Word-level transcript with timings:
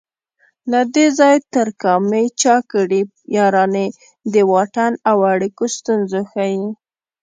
له 0.71 0.81
دې 0.95 1.05
ځای 1.19 1.35
تر 1.53 1.67
کامې 1.83 2.23
چا 2.41 2.55
کړي 2.71 3.01
یارانې 3.37 3.85
د 4.33 4.35
واټن 4.51 4.91
او 5.09 5.17
اړیکو 5.33 5.63
ستونزې 5.77 6.21
ښيي 6.31 6.65